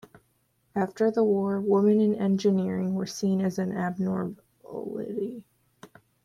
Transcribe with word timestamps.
After 0.73 1.11
the 1.11 1.23
war, 1.23 1.61
women 1.61 2.01
in 2.01 2.15
engineering 2.15 2.95
were 2.95 3.05
seen 3.05 3.39
as 3.39 3.59
an 3.59 3.71
abnormality. 3.71 5.43